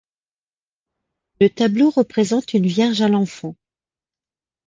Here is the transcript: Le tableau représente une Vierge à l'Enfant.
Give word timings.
Le 1.39 1.47
tableau 1.47 1.91
représente 1.91 2.53
une 2.55 2.65
Vierge 2.65 3.01
à 3.03 3.07
l'Enfant. 3.07 3.55